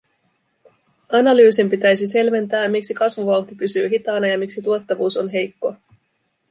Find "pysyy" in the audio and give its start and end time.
3.55-3.89